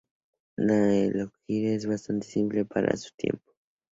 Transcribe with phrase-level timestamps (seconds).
[0.55, 3.53] La alegoría es bastante simple para su tiempo.